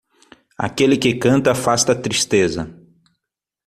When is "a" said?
1.91-1.95